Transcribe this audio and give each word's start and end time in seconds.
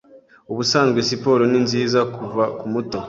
Ubusanzwe 0.51 0.99
siporo 1.09 1.43
ni 1.51 1.59
nziza 1.65 1.99
kuva 2.15 2.43
ku 2.57 2.65
muto 2.73 2.97